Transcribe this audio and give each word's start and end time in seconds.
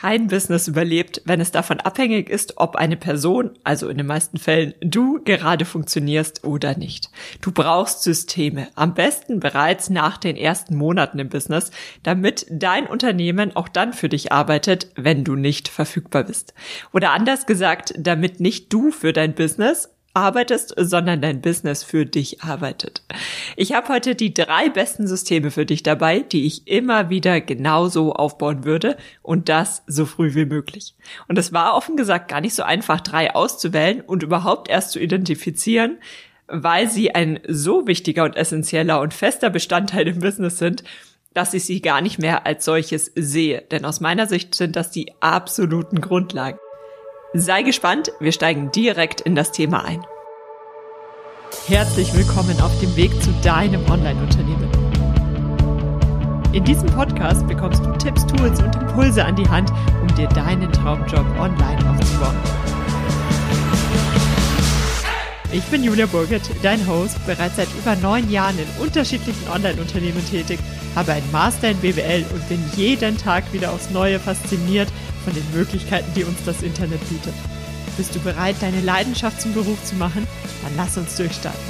Kein 0.00 0.28
Business 0.28 0.68
überlebt, 0.68 1.22
wenn 1.24 1.40
es 1.40 1.50
davon 1.50 1.80
abhängig 1.80 2.30
ist, 2.30 2.58
ob 2.58 2.76
eine 2.76 2.96
Person, 2.96 3.58
also 3.64 3.88
in 3.88 3.96
den 3.96 4.06
meisten 4.06 4.38
Fällen 4.38 4.74
du, 4.80 5.20
gerade 5.24 5.64
funktionierst 5.64 6.44
oder 6.44 6.78
nicht. 6.78 7.10
Du 7.40 7.50
brauchst 7.50 8.04
Systeme, 8.04 8.68
am 8.76 8.94
besten 8.94 9.40
bereits 9.40 9.90
nach 9.90 10.16
den 10.16 10.36
ersten 10.36 10.76
Monaten 10.76 11.18
im 11.18 11.28
Business, 11.28 11.72
damit 12.04 12.46
dein 12.48 12.86
Unternehmen 12.86 13.56
auch 13.56 13.66
dann 13.66 13.92
für 13.92 14.08
dich 14.08 14.30
arbeitet, 14.30 14.92
wenn 14.94 15.24
du 15.24 15.34
nicht 15.34 15.66
verfügbar 15.66 16.22
bist. 16.22 16.54
Oder 16.92 17.10
anders 17.10 17.46
gesagt, 17.46 17.92
damit 17.98 18.38
nicht 18.38 18.72
du 18.72 18.92
für 18.92 19.12
dein 19.12 19.34
Business, 19.34 19.88
arbeitest, 20.18 20.74
sondern 20.76 21.22
dein 21.22 21.40
Business 21.40 21.82
für 21.82 22.04
dich 22.04 22.42
arbeitet. 22.42 23.02
Ich 23.56 23.72
habe 23.72 23.88
heute 23.88 24.14
die 24.14 24.34
drei 24.34 24.68
besten 24.68 25.06
Systeme 25.06 25.50
für 25.50 25.64
dich 25.64 25.82
dabei, 25.82 26.20
die 26.20 26.46
ich 26.46 26.66
immer 26.66 27.08
wieder 27.10 27.40
genauso 27.40 28.12
aufbauen 28.12 28.64
würde 28.64 28.96
und 29.22 29.48
das 29.48 29.82
so 29.86 30.06
früh 30.06 30.34
wie 30.34 30.46
möglich. 30.46 30.94
Und 31.28 31.38
es 31.38 31.52
war 31.52 31.76
offen 31.76 31.96
gesagt 31.96 32.28
gar 32.28 32.40
nicht 32.40 32.54
so 32.54 32.62
einfach, 32.62 33.00
drei 33.00 33.34
auszuwählen 33.34 34.00
und 34.00 34.22
überhaupt 34.22 34.68
erst 34.68 34.90
zu 34.92 35.00
identifizieren, 35.00 35.98
weil 36.48 36.88
sie 36.88 37.14
ein 37.14 37.40
so 37.46 37.86
wichtiger 37.86 38.24
und 38.24 38.36
essentieller 38.36 39.00
und 39.00 39.14
fester 39.14 39.50
Bestandteil 39.50 40.08
im 40.08 40.18
Business 40.18 40.58
sind, 40.58 40.82
dass 41.34 41.54
ich 41.54 41.64
sie 41.64 41.80
gar 41.80 42.00
nicht 42.00 42.18
mehr 42.18 42.46
als 42.46 42.64
solches 42.64 43.12
sehe. 43.14 43.62
Denn 43.70 43.84
aus 43.84 44.00
meiner 44.00 44.26
Sicht 44.26 44.54
sind 44.54 44.74
das 44.74 44.90
die 44.90 45.12
absoluten 45.20 46.00
Grundlagen. 46.00 46.58
Sei 47.34 47.62
gespannt, 47.62 48.10
wir 48.20 48.32
steigen 48.32 48.72
direkt 48.72 49.20
in 49.20 49.34
das 49.34 49.52
Thema 49.52 49.84
ein. 49.84 50.02
Herzlich 51.66 52.14
willkommen 52.14 52.60
auf 52.60 52.78
dem 52.80 52.94
Weg 52.94 53.10
zu 53.22 53.30
deinem 53.42 53.80
Online-Unternehmen. 53.90 54.68
In 56.52 56.62
diesem 56.64 56.88
Podcast 56.88 57.46
bekommst 57.46 57.84
du 57.84 57.90
Tipps, 57.92 58.26
Tools 58.26 58.60
und 58.60 58.74
Impulse 58.76 59.24
an 59.24 59.34
die 59.34 59.48
Hand, 59.48 59.70
um 60.02 60.14
dir 60.14 60.28
deinen 60.28 60.70
Traumjob 60.72 61.24
online 61.38 61.90
aufzubauen. 61.90 62.36
Ich 65.50 65.64
bin 65.64 65.82
Julia 65.82 66.04
Burgert, 66.06 66.42
dein 66.62 66.86
Host, 66.86 67.16
bereits 67.26 67.56
seit 67.56 67.68
über 67.78 67.96
neun 67.96 68.30
Jahren 68.30 68.58
in 68.58 68.82
unterschiedlichen 68.82 69.48
Online-Unternehmen 69.48 70.22
tätig, 70.30 70.58
habe 70.94 71.12
einen 71.12 71.30
Master 71.32 71.70
in 71.70 71.78
BWL 71.78 72.26
und 72.34 72.48
bin 72.48 72.62
jeden 72.76 73.16
Tag 73.16 73.50
wieder 73.54 73.72
aufs 73.72 73.90
Neue 73.90 74.18
fasziniert 74.20 74.88
von 75.24 75.32
den 75.32 75.44
Möglichkeiten, 75.54 76.12
die 76.14 76.24
uns 76.24 76.38
das 76.44 76.62
Internet 76.62 77.00
bietet. 77.08 77.34
Bist 77.98 78.14
du 78.14 78.20
bereit, 78.20 78.54
deine 78.60 78.80
Leidenschaft 78.80 79.40
zum 79.40 79.54
Beruf 79.54 79.82
zu 79.84 79.96
machen? 79.96 80.24
Dann 80.62 80.72
lass 80.76 80.96
uns 80.96 81.16
durchstarten. 81.16 81.60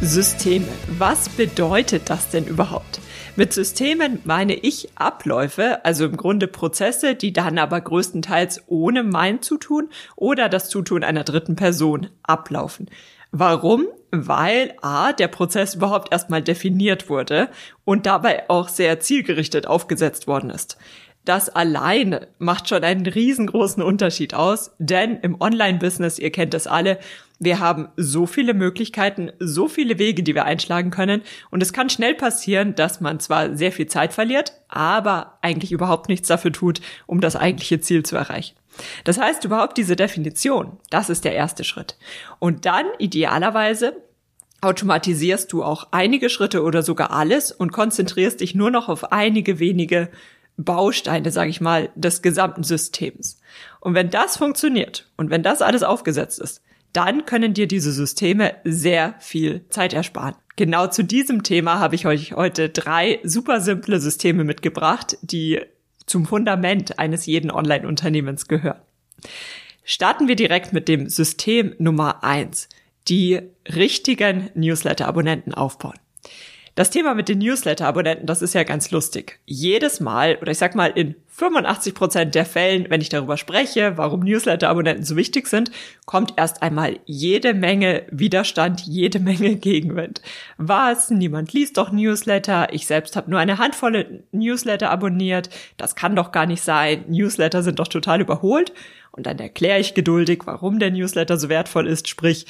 Systeme. 0.00 0.66
Was 0.98 1.28
bedeutet 1.28 2.10
das 2.10 2.30
denn 2.30 2.46
überhaupt? 2.46 3.00
Mit 3.36 3.52
Systemen 3.52 4.18
meine 4.24 4.54
ich 4.54 4.88
Abläufe, 4.96 5.84
also 5.84 6.06
im 6.06 6.16
Grunde 6.16 6.48
Prozesse, 6.48 7.14
die 7.14 7.32
dann 7.32 7.58
aber 7.58 7.80
größtenteils 7.80 8.64
ohne 8.66 9.04
mein 9.04 9.40
Zutun 9.40 9.88
oder 10.16 10.48
das 10.48 10.70
Zutun 10.70 11.04
einer 11.04 11.22
dritten 11.22 11.54
Person 11.54 12.08
ablaufen. 12.24 12.90
Warum? 13.30 13.86
Weil 14.10 14.74
A, 14.82 15.12
der 15.12 15.28
Prozess 15.28 15.76
überhaupt 15.76 16.12
erstmal 16.12 16.42
definiert 16.42 17.08
wurde 17.08 17.50
und 17.84 18.06
dabei 18.06 18.50
auch 18.50 18.68
sehr 18.68 18.98
zielgerichtet 18.98 19.68
aufgesetzt 19.68 20.26
worden 20.26 20.50
ist. 20.50 20.76
Das 21.24 21.48
alleine 21.48 22.28
macht 22.38 22.68
schon 22.68 22.84
einen 22.84 23.06
riesengroßen 23.06 23.82
Unterschied 23.82 24.34
aus, 24.34 24.72
denn 24.78 25.16
im 25.20 25.40
Online-Business, 25.40 26.18
ihr 26.18 26.30
kennt 26.30 26.52
das 26.52 26.66
alle, 26.66 26.98
wir 27.40 27.58
haben 27.60 27.88
so 27.96 28.26
viele 28.26 28.54
Möglichkeiten, 28.54 29.32
so 29.38 29.68
viele 29.68 29.98
Wege, 29.98 30.22
die 30.22 30.34
wir 30.34 30.44
einschlagen 30.44 30.90
können. 30.90 31.22
Und 31.50 31.62
es 31.62 31.72
kann 31.72 31.90
schnell 31.90 32.14
passieren, 32.14 32.74
dass 32.74 33.00
man 33.00 33.20
zwar 33.20 33.56
sehr 33.56 33.72
viel 33.72 33.86
Zeit 33.86 34.12
verliert, 34.12 34.52
aber 34.68 35.38
eigentlich 35.42 35.72
überhaupt 35.72 36.08
nichts 36.08 36.28
dafür 36.28 36.52
tut, 36.52 36.80
um 37.06 37.20
das 37.20 37.36
eigentliche 37.36 37.80
Ziel 37.80 38.04
zu 38.04 38.16
erreichen. 38.16 38.56
Das 39.04 39.18
heißt, 39.18 39.44
überhaupt 39.44 39.76
diese 39.78 39.96
Definition, 39.96 40.78
das 40.90 41.10
ist 41.10 41.24
der 41.24 41.34
erste 41.34 41.64
Schritt. 41.64 41.96
Und 42.38 42.66
dann 42.66 42.86
idealerweise 42.98 43.96
automatisierst 44.60 45.52
du 45.52 45.62
auch 45.62 45.88
einige 45.90 46.30
Schritte 46.30 46.62
oder 46.62 46.82
sogar 46.82 47.10
alles 47.10 47.52
und 47.52 47.72
konzentrierst 47.72 48.40
dich 48.40 48.54
nur 48.54 48.70
noch 48.70 48.88
auf 48.88 49.12
einige 49.12 49.58
wenige 49.58 50.08
Bausteine, 50.56 51.30
sage 51.30 51.50
ich 51.50 51.60
mal, 51.60 51.90
des 51.94 52.22
gesamten 52.22 52.62
Systems. 52.62 53.40
Und 53.80 53.94
wenn 53.94 54.10
das 54.10 54.36
funktioniert 54.36 55.10
und 55.16 55.30
wenn 55.30 55.42
das 55.42 55.62
alles 55.62 55.82
aufgesetzt 55.82 56.38
ist, 56.38 56.62
dann 56.92 57.26
können 57.26 57.54
dir 57.54 57.66
diese 57.66 57.92
Systeme 57.92 58.54
sehr 58.64 59.14
viel 59.18 59.64
Zeit 59.68 59.92
ersparen. 59.92 60.36
Genau 60.56 60.86
zu 60.86 61.02
diesem 61.02 61.42
Thema 61.42 61.80
habe 61.80 61.96
ich 61.96 62.06
euch 62.06 62.32
heute 62.32 62.68
drei 62.68 63.18
super 63.24 63.60
simple 63.60 63.98
Systeme 63.98 64.44
mitgebracht, 64.44 65.18
die 65.22 65.60
zum 66.06 66.26
Fundament 66.26 66.98
eines 67.00 67.26
jeden 67.26 67.50
Online-Unternehmens 67.50 68.46
gehören. 68.46 68.80
Starten 69.82 70.28
wir 70.28 70.36
direkt 70.36 70.72
mit 70.72 70.86
dem 70.86 71.08
System 71.08 71.74
Nummer 71.78 72.22
eins: 72.22 72.68
die 73.08 73.40
richtigen 73.68 74.50
Newsletter-Abonnenten 74.54 75.52
aufbauen. 75.52 75.98
Das 76.76 76.90
Thema 76.90 77.14
mit 77.14 77.28
den 77.28 77.38
Newsletter-Abonnenten, 77.38 78.26
das 78.26 78.42
ist 78.42 78.52
ja 78.52 78.64
ganz 78.64 78.90
lustig. 78.90 79.38
Jedes 79.46 80.00
Mal, 80.00 80.38
oder 80.42 80.50
ich 80.50 80.58
sag 80.58 80.74
mal 80.74 80.88
in 80.88 81.14
85 81.28 81.94
Prozent 81.94 82.34
der 82.34 82.44
Fällen, 82.44 82.86
wenn 82.88 83.00
ich 83.00 83.08
darüber 83.08 83.36
spreche, 83.36 83.96
warum 83.96 84.20
Newsletter-Abonnenten 84.20 85.04
so 85.04 85.14
wichtig 85.14 85.46
sind, 85.46 85.70
kommt 86.04 86.34
erst 86.36 86.64
einmal 86.64 86.98
jede 87.04 87.54
Menge 87.54 88.02
Widerstand, 88.10 88.80
jede 88.80 89.20
Menge 89.20 89.54
Gegenwind. 89.54 90.20
Was? 90.58 91.10
Niemand 91.10 91.52
liest 91.52 91.78
doch 91.78 91.92
Newsletter. 91.92 92.72
Ich 92.72 92.88
selbst 92.88 93.14
habe 93.14 93.30
nur 93.30 93.38
eine 93.38 93.58
Handvoll 93.58 94.24
Newsletter 94.32 94.90
abonniert. 94.90 95.50
Das 95.76 95.94
kann 95.94 96.16
doch 96.16 96.32
gar 96.32 96.46
nicht 96.46 96.62
sein. 96.62 97.04
Newsletter 97.06 97.62
sind 97.62 97.78
doch 97.78 97.88
total 97.88 98.20
überholt. 98.20 98.72
Und 99.12 99.26
dann 99.26 99.38
erkläre 99.38 99.78
ich 99.78 99.94
geduldig, 99.94 100.42
warum 100.44 100.80
der 100.80 100.90
Newsletter 100.90 101.36
so 101.36 101.48
wertvoll 101.48 101.86
ist. 101.86 102.08
Sprich, 102.08 102.46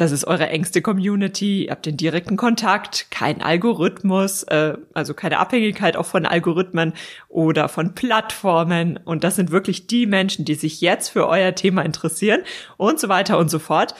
das 0.00 0.12
ist 0.12 0.24
eure 0.24 0.48
engste 0.48 0.82
Community, 0.82 1.66
ihr 1.66 1.70
habt 1.70 1.86
den 1.86 1.96
direkten 1.96 2.36
Kontakt, 2.36 3.10
kein 3.10 3.42
Algorithmus, 3.42 4.42
äh, 4.44 4.74
also 4.94 5.14
keine 5.14 5.38
Abhängigkeit 5.38 5.96
auch 5.96 6.06
von 6.06 6.26
Algorithmen 6.26 6.94
oder 7.28 7.68
von 7.68 7.94
Plattformen. 7.94 8.98
Und 9.04 9.24
das 9.24 9.36
sind 9.36 9.50
wirklich 9.50 9.86
die 9.86 10.06
Menschen, 10.06 10.44
die 10.44 10.54
sich 10.54 10.80
jetzt 10.80 11.08
für 11.08 11.28
euer 11.28 11.54
Thema 11.54 11.82
interessieren 11.82 12.40
und 12.76 12.98
so 13.00 13.08
weiter 13.08 13.38
und 13.38 13.50
so 13.50 13.58
fort. 13.58 13.94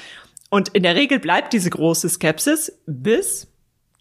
Und 0.50 0.68
in 0.70 0.82
der 0.82 0.94
Regel 0.94 1.18
bleibt 1.18 1.52
diese 1.52 1.70
große 1.70 2.08
Skepsis, 2.08 2.80
bis 2.86 3.48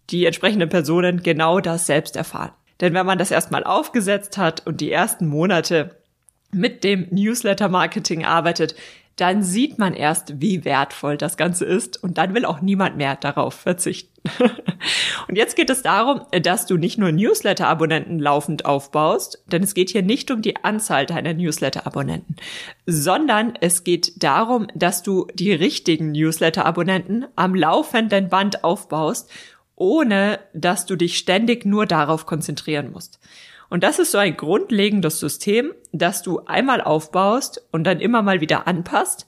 die 0.10 0.26
entsprechenden 0.26 0.70
Personen 0.70 1.22
genau 1.22 1.60
das 1.60 1.86
selbst 1.86 2.16
erfahren. 2.16 2.52
Denn 2.80 2.94
wenn 2.94 3.06
man 3.06 3.18
das 3.18 3.32
erstmal 3.32 3.64
aufgesetzt 3.64 4.38
hat 4.38 4.66
und 4.66 4.82
die 4.82 4.92
ersten 4.92 5.28
Monate 5.28 5.98
mit 6.52 6.84
dem 6.84 7.08
Newsletter-Marketing 7.12 8.24
arbeitet, 8.24 8.76
dann 9.18 9.42
sieht 9.42 9.80
man 9.80 9.94
erst, 9.94 10.40
wie 10.42 10.64
wertvoll 10.64 11.18
das 11.18 11.38
Ganze 11.38 11.66
ist 11.66 12.02
und 12.02 12.18
dann 12.18 12.34
will 12.34 12.46
auch 12.46 12.62
niemand 12.62 12.98
mehr 12.98 13.16
darauf 13.16 13.56
verzichten. 13.56 14.14
und 15.28 15.36
jetzt 15.36 15.56
geht 15.56 15.72
es 15.72 15.82
darum, 15.82 16.22
dass 16.44 16.68
du 16.68 16.78
nicht 16.78 17.00
nur 17.00 17.12
Newsletter-Abonnenten 17.12 18.20
laufend 18.20 18.66
aufbaust, 18.66 19.44
denn 19.48 19.64
es 19.64 19.74
geht 19.74 19.90
hier 19.90 20.04
nicht 20.04 20.30
um 20.30 20.42
die 20.44 20.64
Anzahl 20.64 21.08
deiner 21.08 21.34
Newsletter-Abonnenten, 21.34 22.36
sondern 22.86 23.54
es 23.60 23.84
geht 23.84 24.24
darum, 24.24 24.68
dass 24.76 25.02
du 25.02 25.28
die 25.34 25.52
richtigen 25.52 26.12
Newsletter-Abonnenten 26.12 27.26
am 27.36 27.56
laufenden 27.56 28.30
Band 28.30 28.64
aufbaust, 28.64 29.32
ohne 29.76 30.40
dass 30.54 30.86
du 30.86 30.96
dich 30.96 31.18
ständig 31.18 31.66
nur 31.66 31.88
darauf 31.88 32.28
konzentrieren 32.28 32.92
musst. 32.92 33.20
Und 33.70 33.84
das 33.84 34.00
ist 34.00 34.12
so 34.12 34.18
ein 34.18 34.38
grundlegendes 34.38 35.20
System, 35.20 35.74
das 35.92 36.22
du 36.22 36.40
einmal 36.46 36.82
aufbaust 36.82 37.66
und 37.72 37.84
dann 37.84 38.00
immer 38.00 38.22
mal 38.22 38.42
wieder 38.42 38.68
anpasst, 38.68 39.28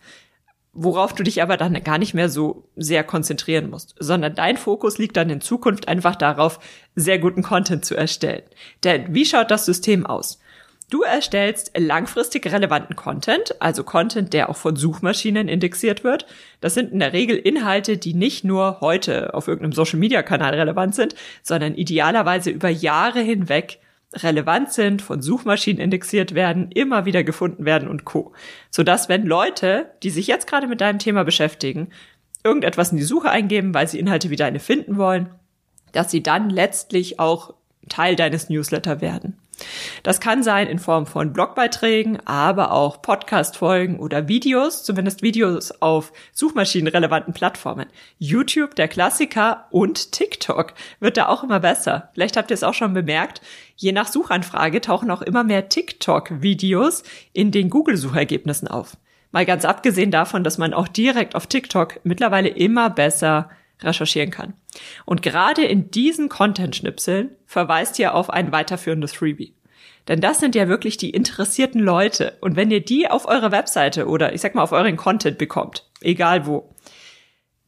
worauf 0.74 1.14
du 1.14 1.24
dich 1.24 1.42
aber 1.42 1.58
dann 1.58 1.84
gar 1.84 1.98
nicht 1.98 2.14
mehr 2.14 2.30
so 2.30 2.70
sehr 2.76 3.04
konzentrieren 3.04 3.70
musst, 3.70 3.96
sondern 4.00 4.36
dein 4.36 4.56
Fokus 4.56 4.98
liegt 4.98 5.18
dann 5.18 5.30
in 5.30 5.42
Zukunft 5.42 5.88
einfach 5.88 6.16
darauf, 6.16 6.60
sehr 6.96 7.20
guten 7.20 7.44
Content 7.44 7.84
zu 7.84 7.96
erstellen. 7.96 8.44
Denn 8.84 9.14
wie 9.14 9.26
schaut 9.26 9.52
das 9.52 9.66
System 9.66 10.06
aus? 10.06 10.40
Du 10.90 11.04
erstellst 11.04 11.72
langfristig 11.78 12.52
relevanten 12.52 12.96
Content, 12.96 13.62
also 13.62 13.84
Content, 13.84 14.34
der 14.34 14.50
auch 14.50 14.58
von 14.58 14.75
Suchmaschinen 14.75 15.48
indexiert 15.48 16.04
wird. 16.04 16.25
Das 16.62 16.74
sind 16.74 16.92
in 16.92 17.00
der 17.00 17.13
Regel 17.13 17.38
Inhalte, 17.38 17.98
die 17.98 18.16
nicht 18.16 18.44
nur 18.44 18.80
heute 18.81 19.36
auf 19.36 19.48
irgendeinem 19.48 19.74
Social-Media-Kanal 19.74 20.56
relevant 20.56 20.96
sind, 20.96 21.13
sondern 21.44 21.75
idealerweise 21.75 22.50
über 22.50 22.69
Jahre 22.69 23.19
hinweg 23.19 23.80
relevant 24.14 24.72
sind, 24.72 25.02
von 25.02 25.22
Suchmaschinen 25.22 25.82
indexiert 25.82 26.34
werden, 26.34 26.72
immer 26.72 27.06
wieder 27.06 27.24
gefunden 27.24 27.66
werden 27.66 27.88
und 27.88 28.06
co. 28.06 28.34
Sodass 28.72 29.10
wenn 29.10 29.26
Leute, 29.26 29.92
die 30.04 30.10
sich 30.10 30.28
jetzt 30.28 30.48
gerade 30.48 30.68
mit 30.68 30.82
deinem 30.82 31.00
Thema 31.00 31.24
beschäftigen, 31.24 31.90
irgendetwas 32.44 32.92
in 32.92 32.98
die 32.98 33.04
Suche 33.04 33.30
eingeben, 33.30 33.74
weil 33.74 33.88
sie 33.88 34.00
Inhalte 34.00 34.30
wie 34.30 34.36
deine 34.36 34.60
finden 34.60 34.98
wollen, 34.98 35.30
dass 35.92 36.12
sie 36.12 36.24
dann 36.24 36.50
letztlich 36.50 37.20
auch 37.20 37.54
Teil 37.88 38.16
deines 38.16 38.50
Newsletter 38.50 39.02
werden. 39.02 39.38
Das 40.04 40.20
kann 40.20 40.44
sein 40.44 40.68
in 40.68 40.80
Form 40.80 41.06
von 41.06 41.34
Blogbeiträgen, 41.34 42.20
aber 42.26 42.72
auch 42.72 43.02
Podcast-Folgen 43.02 44.00
oder 44.00 44.28
Videos, 44.28 44.84
zumindest 44.84 45.22
Videos 45.22 45.72
auf 45.82 46.12
suchmaschinenrelevanten 46.34 47.34
Plattformen. 47.34 47.88
YouTube, 48.18 48.76
der 48.76 48.88
Klassiker 48.88 49.68
und 49.72 50.12
TikTok 50.12 50.74
wird 51.00 51.18
da 51.18 51.28
auch 51.28 51.44
immer 51.44 51.60
besser. 51.60 52.10
Vielleicht 52.14 52.38
habt 52.38 52.52
ihr 52.52 52.56
es 52.56 52.64
auch 52.64 52.74
schon 52.74 52.94
bemerkt. 52.94 53.42
Je 53.76 53.92
nach 53.92 54.08
Suchanfrage 54.08 54.82
tauchen 54.82 55.12
auch 55.12 55.22
immer 55.22 55.44
mehr 55.44 55.70
TikTok-Videos 55.70 57.04
in 57.34 57.52
den 57.52 57.70
Google-Suchergebnissen 57.70 58.68
auf. 58.68 58.98
Mal 59.32 59.46
ganz 59.46 59.64
abgesehen 59.64 60.10
davon, 60.10 60.44
dass 60.44 60.58
man 60.58 60.74
auch 60.74 60.88
direkt 60.88 61.36
auf 61.36 61.46
TikTok 61.46 62.00
mittlerweile 62.04 62.50
immer 62.50 62.90
besser 62.90 63.50
recherchieren 63.81 64.31
kann. 64.31 64.54
Und 65.06 65.22
gerade 65.22 65.64
in 65.64 65.92
diesen 65.92 66.30
Content-Schnipseln 66.30 67.31
verweist 67.46 68.00
ihr 68.00 68.16
auf 68.16 68.30
ein 68.30 68.52
weiterführendes 68.52 69.14
Freebie. 69.14 69.54
Denn 70.08 70.22
das 70.22 70.40
sind 70.40 70.56
ja 70.56 70.68
wirklich 70.68 70.98
die 70.98 71.12
interessierten 71.12 71.81
Leute. 71.81 72.38
Und 72.42 72.56
wenn 72.56 72.72
ihr 72.72 72.84
die 72.84 73.10
auf 73.10 73.28
eurer 73.28 73.52
Webseite 73.52 74.08
oder 74.08 74.34
ich 74.34 74.42
sag 74.42 74.56
mal 74.56 74.64
auf 74.64 74.72
euren 74.72 74.98
Content 74.98 75.38
bekommt, 75.38 75.88
egal 76.02 76.46
wo, 76.48 76.74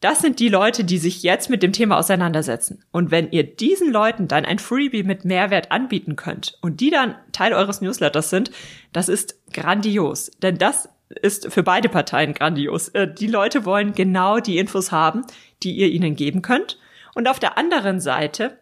das 0.01 0.19
sind 0.19 0.39
die 0.39 0.49
Leute, 0.49 0.83
die 0.83 0.97
sich 0.97 1.21
jetzt 1.21 1.51
mit 1.51 1.61
dem 1.61 1.73
Thema 1.73 1.99
auseinandersetzen. 1.99 2.83
Und 2.91 3.11
wenn 3.11 3.31
ihr 3.31 3.43
diesen 3.43 3.91
Leuten 3.91 4.27
dann 4.27 4.45
ein 4.45 4.57
Freebie 4.57 5.03
mit 5.03 5.25
Mehrwert 5.25 5.71
anbieten 5.71 6.15
könnt 6.15 6.57
und 6.61 6.81
die 6.81 6.89
dann 6.89 7.15
Teil 7.31 7.53
eures 7.53 7.81
Newsletters 7.81 8.31
sind, 8.31 8.49
das 8.91 9.09
ist 9.09 9.39
grandios. 9.53 10.31
Denn 10.41 10.57
das 10.57 10.89
ist 11.21 11.51
für 11.51 11.63
beide 11.63 11.89
Parteien 11.89 12.33
grandios. 12.33 12.89
Äh, 12.89 13.13
die 13.13 13.27
Leute 13.27 13.65
wollen 13.65 13.93
genau 13.93 14.39
die 14.39 14.57
Infos 14.57 14.91
haben, 14.91 15.23
die 15.63 15.73
ihr 15.73 15.89
ihnen 15.89 16.15
geben 16.15 16.41
könnt. 16.41 16.79
Und 17.13 17.27
auf 17.27 17.39
der 17.39 17.57
anderen 17.57 17.99
Seite 17.99 18.57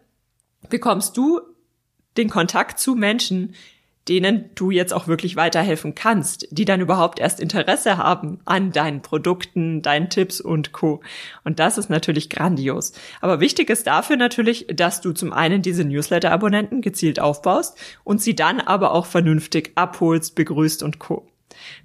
bekommst 0.68 1.16
du 1.16 1.40
den 2.16 2.28
Kontakt 2.28 2.78
zu 2.78 2.94
Menschen, 2.94 3.54
denen 4.08 4.50
du 4.54 4.70
jetzt 4.70 4.92
auch 4.92 5.06
wirklich 5.06 5.36
weiterhelfen 5.36 5.94
kannst, 5.94 6.48
die 6.50 6.64
dann 6.64 6.80
überhaupt 6.80 7.20
erst 7.20 7.38
Interesse 7.38 7.96
haben 7.98 8.40
an 8.44 8.72
deinen 8.72 9.02
Produkten, 9.02 9.82
deinen 9.82 10.10
Tipps 10.10 10.40
und 10.40 10.72
Co. 10.72 11.00
Und 11.44 11.60
das 11.60 11.78
ist 11.78 11.90
natürlich 11.90 12.30
grandios. 12.30 12.92
Aber 13.20 13.40
wichtig 13.40 13.70
ist 13.70 13.86
dafür 13.86 14.16
natürlich, 14.16 14.66
dass 14.72 15.00
du 15.00 15.12
zum 15.12 15.32
einen 15.32 15.62
diese 15.62 15.84
Newsletter-Abonnenten 15.84 16.80
gezielt 16.80 17.20
aufbaust 17.20 17.78
und 18.02 18.20
sie 18.20 18.34
dann 18.34 18.60
aber 18.60 18.92
auch 18.92 19.06
vernünftig 19.06 19.72
abholst, 19.76 20.34
begrüßt 20.34 20.82
und 20.82 20.98
Co. 20.98 21.28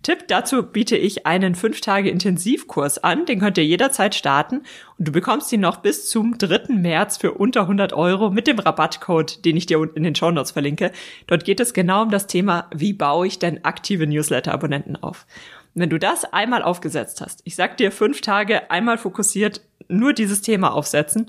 Tipp 0.03 0.27
dazu 0.27 0.63
biete 0.63 0.97
ich 0.97 1.25
einen 1.25 1.55
5 1.55 1.81
Tage 1.81 2.09
Intensivkurs 2.09 3.03
an, 3.03 3.25
den 3.25 3.39
könnt 3.39 3.57
ihr 3.57 3.65
jederzeit 3.65 4.15
starten 4.15 4.63
und 4.97 5.07
du 5.07 5.11
bekommst 5.11 5.51
ihn 5.51 5.61
noch 5.61 5.77
bis 5.77 6.09
zum 6.09 6.37
3. 6.37 6.73
März 6.73 7.17
für 7.17 7.33
unter 7.33 7.61
100 7.61 7.93
Euro 7.93 8.29
mit 8.29 8.47
dem 8.47 8.59
Rabattcode, 8.59 9.43
den 9.45 9.57
ich 9.57 9.65
dir 9.65 9.79
unten 9.79 9.97
in 9.97 10.03
den 10.03 10.15
Show 10.15 10.31
Notes 10.31 10.51
verlinke. 10.51 10.91
Dort 11.27 11.45
geht 11.45 11.59
es 11.59 11.73
genau 11.73 12.03
um 12.03 12.11
das 12.11 12.27
Thema, 12.27 12.69
wie 12.73 12.93
baue 12.93 13.27
ich 13.27 13.39
denn 13.39 13.63
aktive 13.65 14.07
Newsletter-Abonnenten 14.07 14.95
auf. 14.95 15.25
Und 15.73 15.81
wenn 15.81 15.89
du 15.89 15.99
das 15.99 16.25
einmal 16.25 16.63
aufgesetzt 16.63 17.21
hast, 17.21 17.41
ich 17.43 17.55
sag 17.55 17.77
dir 17.77 17.91
fünf 17.91 18.21
Tage 18.21 18.71
einmal 18.71 18.97
fokussiert 18.97 19.61
nur 19.87 20.13
dieses 20.13 20.41
Thema 20.41 20.73
aufsetzen, 20.73 21.27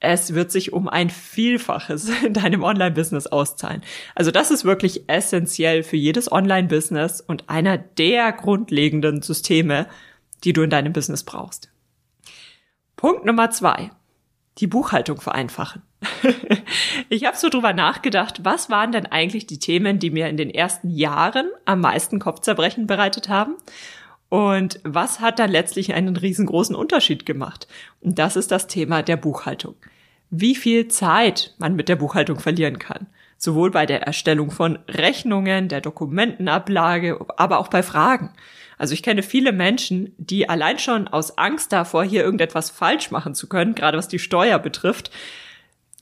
es 0.00 0.34
wird 0.34 0.52
sich 0.52 0.72
um 0.72 0.88
ein 0.88 1.10
Vielfaches 1.10 2.08
in 2.24 2.34
deinem 2.34 2.62
Online-Business 2.62 3.26
auszahlen. 3.26 3.82
Also 4.14 4.30
das 4.30 4.50
ist 4.50 4.64
wirklich 4.64 5.08
essentiell 5.08 5.82
für 5.82 5.96
jedes 5.96 6.30
Online-Business 6.30 7.20
und 7.20 7.48
einer 7.48 7.78
der 7.78 8.32
grundlegenden 8.32 9.22
Systeme, 9.22 9.86
die 10.44 10.52
du 10.52 10.62
in 10.62 10.70
deinem 10.70 10.92
Business 10.92 11.24
brauchst. 11.24 11.70
Punkt 12.96 13.24
Nummer 13.24 13.50
zwei. 13.50 13.90
Die 14.58 14.66
Buchhaltung 14.66 15.20
vereinfachen. 15.20 15.82
ich 17.08 17.24
habe 17.24 17.36
so 17.36 17.48
drüber 17.48 17.72
nachgedacht, 17.72 18.44
was 18.44 18.70
waren 18.70 18.90
denn 18.90 19.06
eigentlich 19.06 19.46
die 19.46 19.60
Themen, 19.60 20.00
die 20.00 20.10
mir 20.10 20.28
in 20.28 20.36
den 20.36 20.50
ersten 20.50 20.90
Jahren 20.90 21.48
am 21.64 21.80
meisten 21.80 22.18
Kopfzerbrechen 22.18 22.86
bereitet 22.86 23.28
haben? 23.28 23.56
Und 24.28 24.80
was 24.84 25.20
hat 25.20 25.38
dann 25.38 25.50
letztlich 25.50 25.94
einen 25.94 26.16
riesengroßen 26.16 26.76
Unterschied 26.76 27.24
gemacht? 27.24 27.66
Und 28.00 28.18
das 28.18 28.36
ist 28.36 28.50
das 28.50 28.66
Thema 28.66 29.02
der 29.02 29.16
Buchhaltung. 29.16 29.74
Wie 30.30 30.54
viel 30.54 30.88
Zeit 30.88 31.54
man 31.58 31.74
mit 31.76 31.88
der 31.88 31.96
Buchhaltung 31.96 32.38
verlieren 32.38 32.78
kann. 32.78 33.06
Sowohl 33.38 33.70
bei 33.70 33.86
der 33.86 34.02
Erstellung 34.02 34.50
von 34.50 34.78
Rechnungen, 34.88 35.68
der 35.68 35.80
Dokumentenablage, 35.80 37.18
aber 37.36 37.58
auch 37.58 37.68
bei 37.68 37.82
Fragen. 37.82 38.32
Also 38.76 38.94
ich 38.94 39.02
kenne 39.02 39.22
viele 39.22 39.52
Menschen, 39.52 40.14
die 40.18 40.48
allein 40.48 40.78
schon 40.78 41.08
aus 41.08 41.38
Angst 41.38 41.72
davor, 41.72 42.04
hier 42.04 42.22
irgendetwas 42.22 42.70
falsch 42.70 43.10
machen 43.10 43.34
zu 43.34 43.48
können, 43.48 43.74
gerade 43.74 43.96
was 43.96 44.08
die 44.08 44.18
Steuer 44.18 44.58
betrifft, 44.58 45.10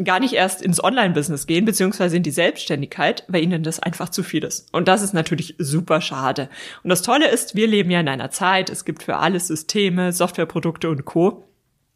gar 0.05 0.21
nicht 0.21 0.35
erst 0.35 0.61
ins 0.61 0.83
Online-Business 0.83 1.47
gehen, 1.47 1.65
beziehungsweise 1.65 2.17
in 2.17 2.23
die 2.23 2.31
Selbstständigkeit, 2.31 3.25
weil 3.29 3.43
ihnen 3.43 3.63
das 3.63 3.81
einfach 3.81 4.11
zu 4.11 4.23
viel 4.23 4.45
ist. 4.45 4.73
Und 4.73 4.89
das 4.89 5.03
ist 5.03 5.15
natürlich 5.15 5.55
super 5.59 6.01
schade. 6.01 6.51
Und 6.83 6.91
das 6.91 7.03
Tolle 7.03 7.29
ist, 7.29 7.55
wir 7.55 7.67
leben 7.67 7.91
ja 7.91 8.01
in 8.01 8.09
einer 8.09 8.31
Zeit, 8.31 8.69
es 8.69 8.85
gibt 8.85 9.03
für 9.03 9.17
alles 9.17 9.47
Systeme, 9.47 10.13
Softwareprodukte 10.13 10.91
und 10.91 11.05
Co. 11.07 11.45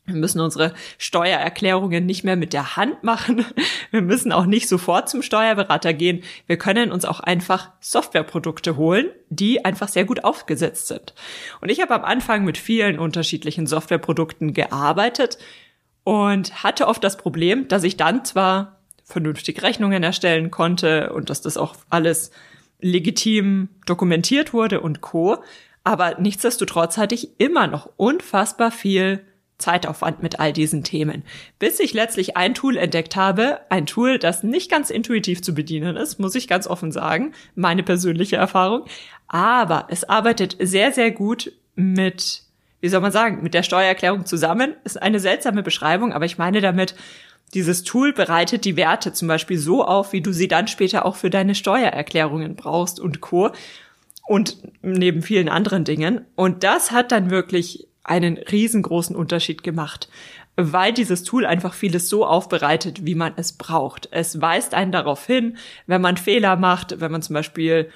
Wir 0.06 0.14
müssen 0.14 0.40
unsere 0.40 0.74
Steuererklärungen 0.98 2.04
nicht 2.04 2.24
mehr 2.24 2.36
mit 2.36 2.52
der 2.52 2.76
Hand 2.76 3.04
machen. 3.04 3.44
Wir 3.90 4.02
müssen 4.02 4.32
auch 4.32 4.46
nicht 4.46 4.68
sofort 4.68 5.08
zum 5.08 5.22
Steuerberater 5.22 5.92
gehen. 5.92 6.22
Wir 6.46 6.56
können 6.56 6.90
uns 6.90 7.04
auch 7.04 7.20
einfach 7.20 7.70
Softwareprodukte 7.80 8.76
holen, 8.76 9.10
die 9.28 9.64
einfach 9.64 9.88
sehr 9.88 10.04
gut 10.04 10.24
aufgesetzt 10.24 10.88
sind. 10.88 11.14
Und 11.60 11.68
ich 11.68 11.80
habe 11.80 11.94
am 11.94 12.04
Anfang 12.04 12.44
mit 12.44 12.58
vielen 12.58 12.98
unterschiedlichen 12.98 13.66
Softwareprodukten 13.66 14.52
gearbeitet 14.52 15.38
und 16.04 16.62
hatte 16.62 16.88
oft 16.88 17.02
das 17.04 17.16
Problem, 17.16 17.68
dass 17.68 17.84
ich 17.84 17.96
dann 17.96 18.24
zwar 18.24 18.80
vernünftig 19.04 19.62
Rechnungen 19.62 20.02
erstellen 20.02 20.50
konnte 20.50 21.12
und 21.12 21.30
dass 21.30 21.40
das 21.40 21.56
auch 21.56 21.74
alles 21.90 22.30
legitim 22.80 23.68
dokumentiert 23.86 24.52
wurde 24.52 24.80
und 24.80 25.00
co. 25.00 25.38
Aber 25.84 26.16
nichtsdestotrotz 26.18 26.96
hatte 26.96 27.14
ich 27.14 27.40
immer 27.40 27.66
noch 27.66 27.90
unfassbar 27.96 28.70
viel 28.70 29.24
Zeitaufwand 29.58 30.22
mit 30.22 30.40
all 30.40 30.52
diesen 30.52 30.82
Themen, 30.84 31.22
bis 31.58 31.80
ich 31.80 31.92
letztlich 31.92 32.36
ein 32.36 32.54
Tool 32.54 32.76
entdeckt 32.76 33.14
habe, 33.14 33.60
ein 33.68 33.86
Tool, 33.86 34.18
das 34.18 34.42
nicht 34.42 34.70
ganz 34.70 34.90
intuitiv 34.90 35.42
zu 35.42 35.54
bedienen 35.54 35.96
ist, 35.96 36.18
muss 36.18 36.34
ich 36.34 36.48
ganz 36.48 36.66
offen 36.66 36.92
sagen, 36.92 37.32
meine 37.54 37.82
persönliche 37.82 38.36
Erfahrung, 38.36 38.86
aber 39.28 39.86
es 39.90 40.04
arbeitet 40.04 40.56
sehr, 40.58 40.92
sehr 40.92 41.10
gut 41.10 41.52
mit 41.74 42.42
wie 42.80 42.88
soll 42.88 43.00
man 43.00 43.12
sagen, 43.12 43.42
mit 43.42 43.54
der 43.54 43.62
Steuererklärung 43.62 44.26
zusammen. 44.26 44.74
Ist 44.84 45.00
eine 45.00 45.20
seltsame 45.20 45.62
Beschreibung, 45.62 46.12
aber 46.12 46.24
ich 46.24 46.38
meine 46.38 46.60
damit, 46.60 46.94
dieses 47.54 47.82
Tool 47.82 48.12
bereitet 48.12 48.64
die 48.64 48.76
Werte 48.76 49.12
zum 49.12 49.28
Beispiel 49.28 49.58
so 49.58 49.84
auf, 49.84 50.12
wie 50.12 50.20
du 50.20 50.32
sie 50.32 50.48
dann 50.48 50.68
später 50.68 51.04
auch 51.04 51.16
für 51.16 51.30
deine 51.30 51.54
Steuererklärungen 51.54 52.54
brauchst 52.54 53.00
und 53.00 53.20
Co. 53.20 53.50
Und 54.26 54.58
neben 54.82 55.22
vielen 55.22 55.48
anderen 55.48 55.84
Dingen. 55.84 56.24
Und 56.36 56.62
das 56.62 56.92
hat 56.92 57.10
dann 57.10 57.30
wirklich 57.30 57.88
einen 58.04 58.38
riesengroßen 58.38 59.16
Unterschied 59.16 59.64
gemacht, 59.64 60.08
weil 60.56 60.92
dieses 60.92 61.24
Tool 61.24 61.44
einfach 61.44 61.74
vieles 61.74 62.08
so 62.08 62.24
aufbereitet, 62.24 63.04
wie 63.04 63.16
man 63.16 63.32
es 63.36 63.52
braucht. 63.52 64.08
Es 64.12 64.40
weist 64.40 64.74
einen 64.74 64.92
darauf 64.92 65.26
hin, 65.26 65.56
wenn 65.86 66.00
man 66.00 66.16
Fehler 66.16 66.56
macht, 66.56 67.00
wenn 67.00 67.10
man 67.10 67.22
zum 67.22 67.34
Beispiel 67.34 67.90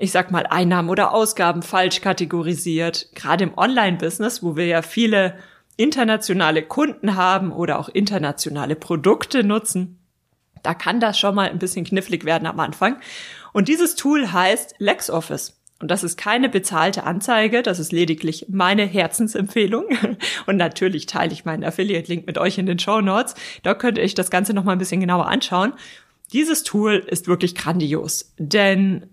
ich 0.00 0.12
sag 0.12 0.30
mal, 0.30 0.46
Einnahmen 0.46 0.88
oder 0.88 1.12
Ausgaben 1.12 1.62
falsch 1.62 2.00
kategorisiert. 2.00 3.10
Gerade 3.14 3.44
im 3.44 3.56
Online-Business, 3.56 4.42
wo 4.42 4.56
wir 4.56 4.66
ja 4.66 4.80
viele 4.80 5.34
internationale 5.76 6.62
Kunden 6.62 7.16
haben 7.16 7.52
oder 7.52 7.78
auch 7.78 7.90
internationale 7.90 8.76
Produkte 8.76 9.44
nutzen, 9.44 9.98
da 10.62 10.72
kann 10.72 11.00
das 11.00 11.18
schon 11.18 11.34
mal 11.34 11.50
ein 11.50 11.58
bisschen 11.58 11.84
knifflig 11.84 12.24
werden 12.24 12.46
am 12.46 12.60
Anfang. 12.60 12.96
Und 13.52 13.68
dieses 13.68 13.94
Tool 13.94 14.32
heißt 14.32 14.74
LexOffice. 14.78 15.60
Und 15.80 15.90
das 15.90 16.02
ist 16.02 16.16
keine 16.16 16.48
bezahlte 16.48 17.04
Anzeige, 17.04 17.62
das 17.62 17.78
ist 17.78 17.92
lediglich 17.92 18.46
meine 18.48 18.84
Herzensempfehlung. 18.84 19.86
Und 20.46 20.56
natürlich 20.56 21.06
teile 21.06 21.32
ich 21.32 21.46
meinen 21.46 21.64
Affiliate-Link 21.64 22.26
mit 22.26 22.36
euch 22.36 22.58
in 22.58 22.66
den 22.66 22.78
Show 22.78 23.00
Notes. 23.00 23.34
Da 23.62 23.74
könnt 23.74 23.96
ihr 23.96 24.04
euch 24.04 24.14
das 24.14 24.30
Ganze 24.30 24.52
noch 24.52 24.64
mal 24.64 24.72
ein 24.72 24.78
bisschen 24.78 25.00
genauer 25.00 25.28
anschauen. 25.28 25.72
Dieses 26.32 26.62
Tool 26.62 26.96
ist 27.06 27.28
wirklich 27.28 27.54
grandios, 27.54 28.34
denn 28.38 29.06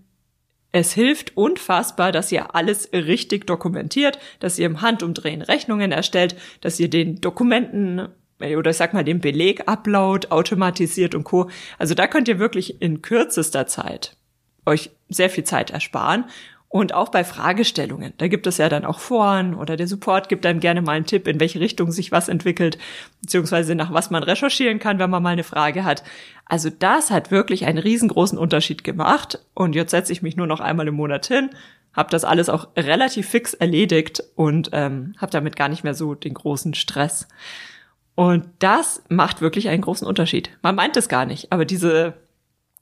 es 0.72 0.92
hilft 0.92 1.36
unfassbar, 1.36 2.12
dass 2.12 2.30
ihr 2.30 2.54
alles 2.54 2.90
richtig 2.92 3.46
dokumentiert, 3.46 4.18
dass 4.40 4.58
ihr 4.58 4.66
im 4.66 4.82
Handumdrehen 4.82 5.42
Rechnungen 5.42 5.92
erstellt, 5.92 6.36
dass 6.60 6.78
ihr 6.78 6.90
den 6.90 7.20
Dokumenten 7.20 8.08
äh, 8.38 8.56
oder 8.56 8.70
ich 8.70 8.76
sag 8.76 8.92
mal 8.92 9.04
den 9.04 9.20
Beleg-Upload 9.20 10.28
automatisiert 10.28 11.14
und 11.14 11.24
Co. 11.24 11.50
Also 11.78 11.94
da 11.94 12.06
könnt 12.06 12.28
ihr 12.28 12.38
wirklich 12.38 12.82
in 12.82 13.02
kürzester 13.02 13.66
Zeit 13.66 14.16
euch 14.66 14.90
sehr 15.08 15.30
viel 15.30 15.44
Zeit 15.44 15.70
ersparen 15.70 16.26
und 16.70 16.92
auch 16.92 17.08
bei 17.08 17.24
Fragestellungen, 17.24 18.12
da 18.18 18.28
gibt 18.28 18.46
es 18.46 18.58
ja 18.58 18.68
dann 18.68 18.84
auch 18.84 18.98
Foren 18.98 19.54
oder 19.54 19.76
der 19.76 19.88
Support 19.88 20.28
gibt 20.28 20.44
einem 20.44 20.60
gerne 20.60 20.82
mal 20.82 20.92
einen 20.92 21.06
Tipp, 21.06 21.26
in 21.26 21.40
welche 21.40 21.60
Richtung 21.60 21.90
sich 21.92 22.12
was 22.12 22.28
entwickelt, 22.28 22.76
beziehungsweise 23.22 23.74
nach 23.74 23.90
was 23.92 24.10
man 24.10 24.22
recherchieren 24.22 24.78
kann, 24.78 24.98
wenn 24.98 25.08
man 25.08 25.22
mal 25.22 25.30
eine 25.30 25.44
Frage 25.44 25.84
hat. 25.84 26.04
Also 26.44 26.68
das 26.68 27.10
hat 27.10 27.30
wirklich 27.30 27.64
einen 27.64 27.78
riesengroßen 27.78 28.36
Unterschied 28.36 28.84
gemacht. 28.84 29.38
Und 29.54 29.74
jetzt 29.74 29.92
setze 29.92 30.12
ich 30.12 30.20
mich 30.20 30.36
nur 30.36 30.46
noch 30.46 30.60
einmal 30.60 30.86
im 30.88 30.94
Monat 30.94 31.26
hin, 31.26 31.48
habe 31.94 32.10
das 32.10 32.24
alles 32.24 32.50
auch 32.50 32.68
relativ 32.76 33.28
fix 33.30 33.54
erledigt 33.54 34.22
und 34.34 34.68
ähm, 34.72 35.14
habe 35.16 35.32
damit 35.32 35.56
gar 35.56 35.70
nicht 35.70 35.84
mehr 35.84 35.94
so 35.94 36.14
den 36.14 36.34
großen 36.34 36.74
Stress. 36.74 37.28
Und 38.14 38.44
das 38.58 39.02
macht 39.08 39.40
wirklich 39.40 39.70
einen 39.70 39.82
großen 39.82 40.06
Unterschied. 40.06 40.50
Man 40.60 40.74
meint 40.74 40.98
es 40.98 41.08
gar 41.08 41.24
nicht, 41.24 41.50
aber 41.50 41.64
diese 41.64 42.14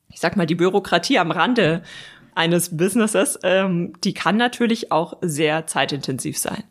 ich 0.08 0.20
sag 0.20 0.36
mal, 0.36 0.46
die 0.46 0.54
Bürokratie 0.54 1.18
am 1.18 1.30
Rande 1.30 1.82
eines 2.36 2.76
Businesses, 2.76 3.38
ähm, 3.42 3.94
die 4.04 4.14
kann 4.14 4.36
natürlich 4.36 4.92
auch 4.92 5.16
sehr 5.20 5.66
zeitintensiv 5.66 6.38
sein. 6.38 6.64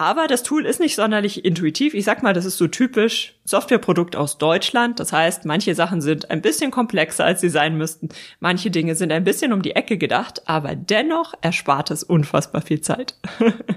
Aber 0.00 0.28
das 0.28 0.42
Tool 0.42 0.64
ist 0.64 0.80
nicht 0.80 0.96
sonderlich 0.96 1.44
intuitiv. 1.44 1.92
Ich 1.92 2.06
sag 2.06 2.22
mal, 2.22 2.32
das 2.32 2.46
ist 2.46 2.56
so 2.56 2.68
typisch 2.68 3.34
Softwareprodukt 3.44 4.16
aus 4.16 4.38
Deutschland. 4.38 4.98
Das 4.98 5.12
heißt, 5.12 5.44
manche 5.44 5.74
Sachen 5.74 6.00
sind 6.00 6.30
ein 6.30 6.40
bisschen 6.40 6.70
komplexer, 6.70 7.26
als 7.26 7.42
sie 7.42 7.50
sein 7.50 7.76
müssten. 7.76 8.08
Manche 8.38 8.70
Dinge 8.70 8.94
sind 8.94 9.12
ein 9.12 9.24
bisschen 9.24 9.52
um 9.52 9.60
die 9.60 9.76
Ecke 9.76 9.98
gedacht, 9.98 10.48
aber 10.48 10.74
dennoch 10.74 11.34
erspart 11.42 11.90
es 11.90 12.02
unfassbar 12.02 12.62
viel 12.62 12.80
Zeit. 12.80 13.16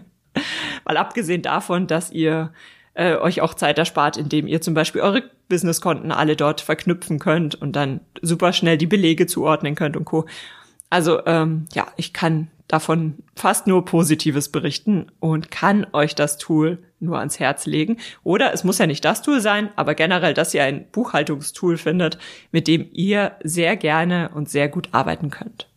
Weil 0.86 0.96
abgesehen 0.96 1.42
davon, 1.42 1.88
dass 1.88 2.10
ihr 2.10 2.54
äh, 2.94 3.16
euch 3.16 3.42
auch 3.42 3.54
Zeit 3.54 3.78
erspart, 3.78 4.16
indem 4.16 4.48
ihr 4.48 4.62
zum 4.62 4.74
Beispiel 4.74 5.02
eure 5.02 5.24
Businesskonten 5.50 6.14
alle 6.14 6.38
dort 6.38 6.62
verknüpfen 6.62 7.20
könnt 7.20 7.56
und 7.56 7.76
dann 7.76 8.00
super 8.22 8.54
schnell 8.54 8.78
die 8.78 8.88
Belege 8.88 9.28
zuordnen 9.28 9.76
könnt 9.76 9.98
und 9.98 10.06
co. 10.06 10.26
Also 10.94 11.26
ähm, 11.26 11.66
ja, 11.74 11.88
ich 11.96 12.14
kann 12.14 12.52
davon 12.68 13.16
fast 13.36 13.66
nur 13.66 13.84
Positives 13.84 14.50
berichten 14.50 15.08
und 15.20 15.50
kann 15.50 15.88
euch 15.92 16.14
das 16.14 16.38
Tool 16.38 16.84
nur 17.00 17.18
ans 17.18 17.40
Herz 17.40 17.66
legen. 17.66 17.98
Oder 18.24 18.54
es 18.54 18.64
muss 18.64 18.78
ja 18.78 18.86
nicht 18.86 19.04
das 19.04 19.24
Tool 19.24 19.42
sein, 19.42 19.72
aber 19.76 19.96
generell, 19.96 20.36
dass 20.36 20.54
ihr 20.54 20.64
ein 20.64 20.86
Buchhaltungstool 20.92 21.80
findet, 21.80 22.20
mit 22.52 22.68
dem 22.68 22.88
ihr 22.92 23.32
sehr 23.44 23.76
gerne 23.76 24.30
und 24.36 24.52
sehr 24.52 24.70
gut 24.70 24.90
arbeiten 24.92 25.32
könnt. 25.32 25.68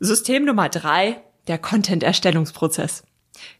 System 0.00 0.44
Nummer 0.44 0.68
drei, 0.68 1.22
der 1.46 1.58
Content-Erstellungsprozess. 1.58 3.04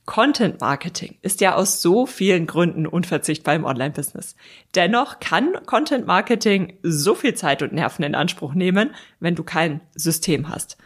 Content 0.04 0.60
Marketing 0.60 1.16
ist 1.22 1.40
ja 1.40 1.54
aus 1.54 1.82
so 1.82 2.06
vielen 2.06 2.46
Gründen 2.46 2.86
unverzichtbar 2.86 3.54
im 3.54 3.64
Online-Business. 3.64 4.36
Dennoch 4.74 5.20
kann 5.20 5.54
Content 5.66 6.06
Marketing 6.06 6.78
so 6.82 7.14
viel 7.14 7.34
Zeit 7.34 7.62
und 7.62 7.72
Nerven 7.72 8.04
in 8.04 8.14
Anspruch 8.14 8.54
nehmen, 8.54 8.94
wenn 9.20 9.34
du 9.34 9.42
kein 9.42 9.80
System 9.94 10.48
hast. 10.48 10.76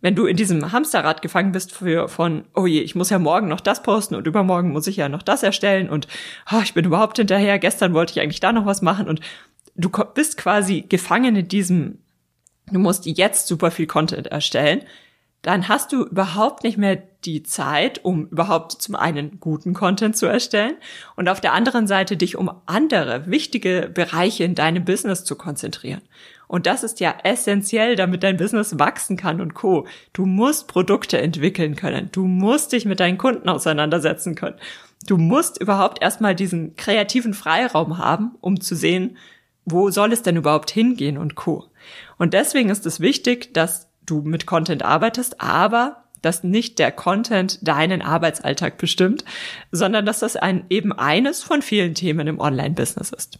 Wenn 0.00 0.14
du 0.14 0.26
in 0.26 0.36
diesem 0.36 0.70
Hamsterrad 0.70 1.22
gefangen 1.22 1.52
bist 1.52 1.72
für, 1.72 2.08
von, 2.08 2.44
oh 2.54 2.66
je, 2.66 2.80
ich 2.80 2.94
muss 2.94 3.08
ja 3.08 3.18
morgen 3.18 3.48
noch 3.48 3.60
das 3.60 3.82
posten 3.82 4.14
und 4.14 4.26
übermorgen 4.26 4.70
muss 4.70 4.86
ich 4.86 4.96
ja 4.96 5.08
noch 5.08 5.22
das 5.22 5.42
erstellen 5.42 5.88
und 5.88 6.08
oh, 6.52 6.60
ich 6.62 6.74
bin 6.74 6.84
überhaupt 6.84 7.16
hinterher, 7.16 7.58
gestern 7.58 7.94
wollte 7.94 8.12
ich 8.12 8.20
eigentlich 8.20 8.40
da 8.40 8.52
noch 8.52 8.66
was 8.66 8.82
machen 8.82 9.08
und 9.08 9.20
du 9.76 9.88
bist 9.88 10.36
quasi 10.36 10.82
gefangen 10.82 11.36
in 11.36 11.48
diesem, 11.48 12.00
du 12.70 12.78
musst 12.78 13.06
jetzt 13.06 13.46
super 13.46 13.70
viel 13.70 13.86
Content 13.86 14.26
erstellen, 14.26 14.82
dann 15.44 15.68
hast 15.68 15.92
du 15.92 16.04
überhaupt 16.04 16.64
nicht 16.64 16.78
mehr 16.78 17.02
die 17.24 17.42
Zeit, 17.42 18.02
um 18.02 18.26
überhaupt 18.28 18.72
zum 18.72 18.94
einen 18.94 19.38
guten 19.40 19.74
Content 19.74 20.16
zu 20.16 20.24
erstellen 20.24 20.76
und 21.16 21.28
auf 21.28 21.40
der 21.40 21.52
anderen 21.52 21.86
Seite 21.86 22.16
dich 22.16 22.36
um 22.36 22.50
andere 22.64 23.26
wichtige 23.26 23.90
Bereiche 23.92 24.44
in 24.44 24.54
deinem 24.54 24.86
Business 24.86 25.22
zu 25.24 25.36
konzentrieren. 25.36 26.00
Und 26.48 26.66
das 26.66 26.82
ist 26.82 26.98
ja 26.98 27.14
essentiell, 27.24 27.94
damit 27.94 28.22
dein 28.22 28.38
Business 28.38 28.78
wachsen 28.78 29.18
kann 29.18 29.42
und 29.42 29.52
co. 29.52 29.86
Du 30.14 30.24
musst 30.24 30.66
Produkte 30.66 31.20
entwickeln 31.20 31.76
können. 31.76 32.08
Du 32.10 32.24
musst 32.24 32.72
dich 32.72 32.86
mit 32.86 33.00
deinen 33.00 33.18
Kunden 33.18 33.50
auseinandersetzen 33.50 34.34
können. 34.34 34.56
Du 35.06 35.18
musst 35.18 35.60
überhaupt 35.60 36.00
erstmal 36.00 36.34
diesen 36.34 36.74
kreativen 36.76 37.34
Freiraum 37.34 37.98
haben, 37.98 38.32
um 38.40 38.60
zu 38.60 38.76
sehen, 38.76 39.18
wo 39.66 39.90
soll 39.90 40.12
es 40.12 40.22
denn 40.22 40.36
überhaupt 40.36 40.70
hingehen 40.70 41.18
und 41.18 41.34
co. 41.34 41.66
Und 42.16 42.32
deswegen 42.32 42.70
ist 42.70 42.86
es 42.86 43.00
wichtig, 43.00 43.52
dass 43.52 43.88
du 44.06 44.22
mit 44.22 44.46
Content 44.46 44.84
arbeitest, 44.84 45.40
aber 45.40 46.04
dass 46.22 46.42
nicht 46.42 46.78
der 46.78 46.90
Content 46.90 47.58
deinen 47.66 48.00
Arbeitsalltag 48.00 48.78
bestimmt, 48.78 49.24
sondern 49.72 50.06
dass 50.06 50.20
das 50.20 50.36
ein, 50.36 50.64
eben 50.70 50.92
eines 50.92 51.42
von 51.42 51.60
vielen 51.60 51.94
Themen 51.94 52.26
im 52.26 52.40
Online-Business 52.40 53.10
ist. 53.10 53.38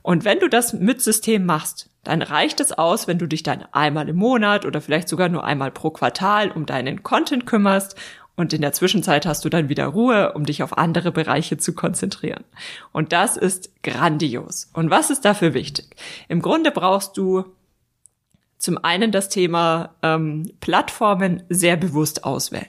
Und 0.00 0.24
wenn 0.24 0.40
du 0.40 0.48
das 0.48 0.72
mit 0.72 1.02
System 1.02 1.44
machst, 1.44 1.90
dann 2.04 2.22
reicht 2.22 2.60
es 2.60 2.72
aus, 2.72 3.08
wenn 3.08 3.18
du 3.18 3.26
dich 3.26 3.42
dann 3.42 3.66
einmal 3.72 4.08
im 4.08 4.16
Monat 4.16 4.64
oder 4.64 4.80
vielleicht 4.80 5.08
sogar 5.08 5.28
nur 5.28 5.44
einmal 5.44 5.70
pro 5.70 5.90
Quartal 5.90 6.50
um 6.50 6.64
deinen 6.64 7.02
Content 7.02 7.44
kümmerst 7.44 7.94
und 8.38 8.52
in 8.52 8.62
der 8.62 8.72
Zwischenzeit 8.72 9.26
hast 9.26 9.44
du 9.44 9.48
dann 9.48 9.68
wieder 9.68 9.86
Ruhe, 9.86 10.32
um 10.34 10.44
dich 10.44 10.62
auf 10.62 10.78
andere 10.78 11.10
Bereiche 11.10 11.58
zu 11.58 11.74
konzentrieren. 11.74 12.44
Und 12.92 13.12
das 13.12 13.36
ist 13.36 13.82
grandios. 13.82 14.70
Und 14.72 14.90
was 14.90 15.10
ist 15.10 15.24
dafür 15.24 15.54
wichtig? 15.54 15.96
Im 16.28 16.40
Grunde 16.40 16.70
brauchst 16.70 17.16
du 17.16 17.44
zum 18.58 18.82
einen 18.84 19.12
das 19.12 19.28
Thema 19.28 19.94
ähm, 20.02 20.50
Plattformen 20.60 21.42
sehr 21.48 21.76
bewusst 21.76 22.24
auswählen. 22.24 22.66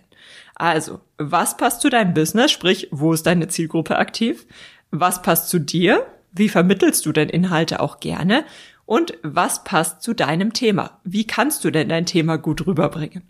Also, 0.56 1.00
was 1.18 1.58
passt 1.58 1.82
zu 1.82 1.90
deinem 1.90 2.14
Business? 2.14 2.52
Sprich, 2.52 2.88
wo 2.92 3.14
ist 3.14 3.26
deine 3.26 3.48
Zielgruppe 3.48 3.98
aktiv? 3.98 4.46
Was 4.92 5.22
passt 5.22 5.50
zu 5.50 5.60
dir? 5.60 6.06
Wie 6.32 6.50
vermittelst 6.50 7.06
du 7.06 7.12
denn 7.12 7.30
Inhalte 7.30 7.80
auch 7.80 8.00
gerne? 8.00 8.46
Und 8.86 9.14
was 9.24 9.64
passt 9.64 10.02
zu 10.02 10.14
deinem 10.14 10.54
Thema? 10.54 11.00
Wie 11.04 11.26
kannst 11.26 11.64
du 11.64 11.72
denn 11.72 11.90
dein 11.90 12.06
Thema 12.06 12.38
gut 12.38 12.66
rüberbringen? 12.66 13.24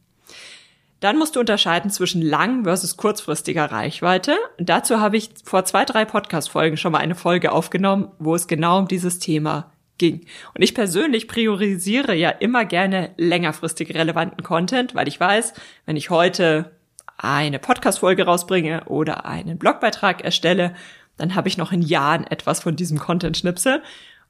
Dann 1.00 1.18
musst 1.18 1.36
du 1.36 1.39
unterscheiden 1.39 1.92
zwischen 1.92 2.22
lang 2.22 2.63
versus 2.63 2.98
kurzfristiger 2.98 3.72
Reichweite. 3.72 4.36
Dazu 4.58 5.00
habe 5.00 5.18
ich 5.18 5.30
vor 5.44 5.63
zwei, 5.63 5.86
drei 5.86 6.04
Podcast-Folgen 6.04 6.78
schon 6.78 6.92
mal 6.92 6.98
eine 6.98 7.16
Folge 7.16 7.51
aufgenommen, 7.51 8.10
wo 8.20 8.36
es 8.36 8.48
genau 8.48 8.80
um 8.80 8.88
dieses 8.88 9.20
Thema 9.20 9.72
ging. 10.00 10.25
Und 10.56 10.63
ich 10.63 10.74
persönlich 10.74 11.27
priorisiere 11.27 12.15
ja 12.15 12.29
immer 12.29 12.65
gerne 12.65 13.12
längerfristig 13.18 13.94
relevanten 13.94 14.44
Content, 14.44 14.96
weil 14.96 15.08
ich 15.08 15.20
weiß, 15.20 15.53
wenn 15.86 15.96
ich 15.96 16.10
heute 16.10 16.72
eine 17.18 17.60
Podcast-Folge 17.60 18.25
rausbringe 18.25 18.86
oder 18.86 19.25
einen 19.25 19.58
Blogbeitrag 19.58 20.24
erstelle, 20.24 20.74
dann 21.18 21.36
habe 21.36 21.50
ich 21.50 21.58
noch 21.58 21.72
in 21.72 21.82
Jahren 21.82 22.25
etwas 22.25 22.62
von 22.62 22.75
diesem 22.75 22.98
Content-Schnipsel. 22.98 23.84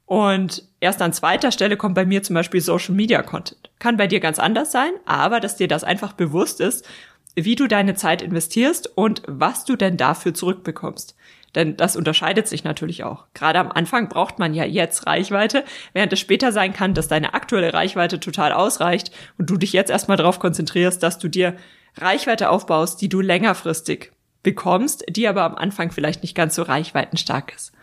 Und 0.06 0.64
erst 0.80 1.04
an 1.04 1.14
zweiter 1.14 1.52
Stelle 1.52 1.78
kommt 1.78 1.94
bei 1.94 2.06
mir 2.06 2.24
zum 2.24 2.34
Beispiel 2.34 2.62
Social 2.62 2.96
Media 2.96 3.22
Content. 3.22 3.70
Kann 3.78 3.96
bei 3.96 4.08
dir 4.08 4.20
ganz 4.20 4.40
anders 4.40 4.72
sein, 4.72 4.92
aber 5.06 5.40
dass 5.40 5.56
dir 5.56 5.68
das 5.68 5.84
einfach 5.84 6.14
bewusst 6.14 6.60
ist, 6.60 6.88
wie 7.36 7.56
du 7.56 7.68
deine 7.68 7.96
Zeit 7.96 8.22
investierst 8.22 8.98
und 8.98 9.22
was 9.28 9.66
du 9.66 9.76
denn 9.76 9.98
dafür 9.98 10.34
zurückbekommst. 10.34 11.16
Denn 11.56 11.78
das 11.78 11.96
unterscheidet 11.96 12.48
sich 12.48 12.64
natürlich 12.64 13.04
auch. 13.04 13.26
Gerade 13.34 13.60
am 13.60 13.72
Anfang 13.72 14.08
braucht 14.08 14.38
man 14.40 14.54
ja 14.54 14.66
jetzt 14.66 15.08
Reichweite, 15.08 15.64
während 15.94 16.14
es 16.14 16.20
später 16.20 16.52
sein 16.52 16.74
kann, 16.74 16.94
dass 16.94 17.08
deine 17.08 17.34
aktuelle 17.34 17.74
Reichweite 17.74 18.20
total 18.20 18.52
ausreicht 18.52 19.12
und 19.38 19.50
du 19.50 19.58
dich 19.58 19.74
jetzt 19.74 19.90
erstmal 19.90 20.18
darauf 20.18 20.40
konzentrierst, 20.40 21.02
dass 21.02 21.18
du 21.18 21.28
dir 21.28 21.56
Reichweite 21.98 22.50
aufbaust, 22.50 23.02
die 23.02 23.10
du 23.10 23.20
längerfristig 23.22 24.12
bekommst, 24.44 25.04
die 25.10 25.28
aber 25.28 25.44
am 25.44 25.56
Anfang 25.56 25.92
vielleicht 25.92 26.22
nicht 26.22 26.36
ganz 26.36 26.56
so 26.56 26.62
reichweitenstark 26.62 27.54
ist. 27.56 27.74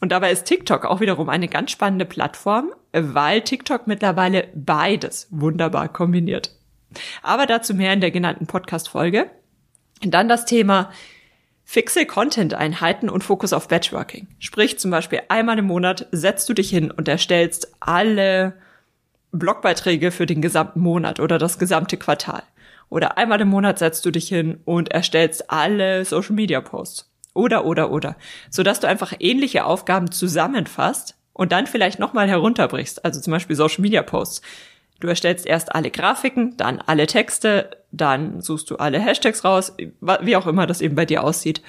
Und 0.00 0.12
dabei 0.12 0.30
ist 0.30 0.44
TikTok 0.44 0.84
auch 0.84 1.00
wiederum 1.00 1.28
eine 1.28 1.48
ganz 1.48 1.70
spannende 1.70 2.04
Plattform, 2.04 2.72
weil 2.92 3.40
TikTok 3.40 3.86
mittlerweile 3.86 4.48
beides 4.54 5.26
wunderbar 5.30 5.88
kombiniert. 5.88 6.54
Aber 7.22 7.46
dazu 7.46 7.74
mehr 7.74 7.92
in 7.92 8.00
der 8.00 8.10
genannten 8.10 8.46
Podcast-Folge. 8.46 9.30
Dann 10.02 10.28
das 10.28 10.44
Thema 10.44 10.90
Fixe 11.64 12.06
Content-Einheiten 12.06 13.08
und 13.08 13.24
Fokus 13.24 13.52
auf 13.52 13.68
Batchworking. 13.68 14.28
Sprich 14.38 14.78
zum 14.78 14.90
Beispiel 14.90 15.22
einmal 15.28 15.58
im 15.58 15.66
Monat 15.66 16.06
setzt 16.12 16.48
du 16.48 16.52
dich 16.54 16.70
hin 16.70 16.90
und 16.90 17.08
erstellst 17.08 17.72
alle 17.80 18.54
Blogbeiträge 19.32 20.10
für 20.10 20.26
den 20.26 20.42
gesamten 20.42 20.80
Monat 20.80 21.20
oder 21.20 21.38
das 21.38 21.58
gesamte 21.58 21.96
Quartal. 21.96 22.42
Oder 22.90 23.18
einmal 23.18 23.40
im 23.40 23.48
Monat 23.48 23.78
setzt 23.78 24.04
du 24.06 24.10
dich 24.10 24.28
hin 24.28 24.60
und 24.64 24.92
erstellst 24.92 25.50
alle 25.50 26.04
Social 26.04 26.34
Media 26.34 26.60
Posts. 26.60 27.10
Oder, 27.32 27.64
oder, 27.64 27.90
oder. 27.90 28.16
Sodass 28.50 28.78
du 28.78 28.86
einfach 28.86 29.12
ähnliche 29.18 29.64
Aufgaben 29.64 30.12
zusammenfasst 30.12 31.16
und 31.32 31.50
dann 31.50 31.66
vielleicht 31.66 31.98
nochmal 31.98 32.28
herunterbrichst. 32.28 33.04
Also 33.04 33.20
zum 33.20 33.32
Beispiel 33.32 33.56
Social 33.56 33.82
Media 33.82 34.02
Posts. 34.02 34.42
Du 35.00 35.08
erstellst 35.08 35.46
erst 35.46 35.74
alle 35.74 35.90
Grafiken, 35.90 36.56
dann 36.56 36.80
alle 36.80 37.06
Texte, 37.06 37.70
dann 37.92 38.40
suchst 38.40 38.70
du 38.70 38.76
alle 38.76 39.00
Hashtags 39.00 39.44
raus, 39.44 39.74
wie 39.78 40.36
auch 40.36 40.46
immer 40.46 40.66
das 40.66 40.80
eben 40.80 40.94
bei 40.94 41.04
dir 41.04 41.24
aussieht, 41.24 41.62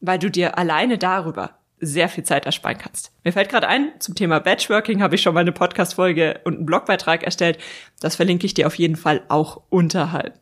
weil 0.00 0.18
du 0.18 0.30
dir 0.30 0.58
alleine 0.58 0.98
darüber 0.98 1.58
sehr 1.82 2.08
viel 2.08 2.22
Zeit 2.22 2.46
ersparen 2.46 2.78
kannst. 2.78 3.12
Mir 3.24 3.32
fällt 3.32 3.48
gerade 3.48 3.66
ein, 3.66 3.92
zum 3.98 4.14
Thema 4.14 4.38
Batchworking 4.38 5.02
habe 5.02 5.16
ich 5.16 5.22
schon 5.22 5.34
mal 5.34 5.40
eine 5.40 5.52
Podcast-Folge 5.52 6.40
und 6.44 6.56
einen 6.56 6.66
Blogbeitrag 6.66 7.24
erstellt. 7.24 7.58
Das 8.00 8.14
verlinke 8.14 8.46
ich 8.46 8.54
dir 8.54 8.68
auf 8.68 8.76
jeden 8.76 8.96
Fall 8.96 9.22
auch 9.28 9.62
unterhalb. 9.68 10.38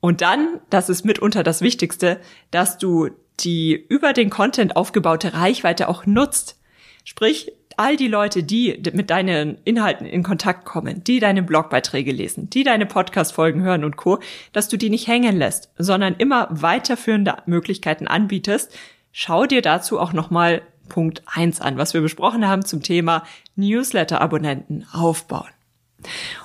Und 0.00 0.22
dann, 0.22 0.60
das 0.70 0.88
ist 0.88 1.04
mitunter 1.04 1.42
das 1.42 1.60
Wichtigste, 1.60 2.18
dass 2.50 2.78
du 2.78 3.10
die 3.40 3.74
über 3.74 4.14
den 4.14 4.30
Content 4.30 4.74
aufgebaute 4.74 5.34
Reichweite 5.34 5.88
auch 5.88 6.06
nutzt. 6.06 6.58
Sprich, 7.04 7.52
all 7.78 7.96
die 7.96 8.08
Leute, 8.08 8.42
die 8.42 8.82
mit 8.92 9.10
deinen 9.10 9.58
Inhalten 9.64 10.06
in 10.06 10.22
Kontakt 10.22 10.64
kommen, 10.64 11.04
die 11.04 11.20
deine 11.20 11.42
Blogbeiträge 11.42 12.12
lesen, 12.12 12.50
die 12.50 12.64
deine 12.64 12.86
Podcast-Folgen 12.86 13.62
hören 13.62 13.84
und 13.84 13.96
Co., 13.96 14.18
dass 14.52 14.68
du 14.68 14.76
die 14.76 14.90
nicht 14.90 15.06
hängen 15.06 15.36
lässt, 15.36 15.70
sondern 15.76 16.14
immer 16.16 16.48
weiterführende 16.50 17.36
Möglichkeiten 17.46 18.06
anbietest. 18.06 18.76
Schau 19.12 19.46
dir 19.46 19.62
dazu 19.62 19.98
auch 19.98 20.12
nochmal 20.12 20.62
Punkt 20.88 21.22
eins 21.26 21.60
an, 21.60 21.78
was 21.78 21.94
wir 21.94 22.00
besprochen 22.00 22.46
haben 22.46 22.64
zum 22.64 22.82
Thema 22.82 23.24
Newsletter-Abonnenten 23.56 24.86
aufbauen. 24.92 25.48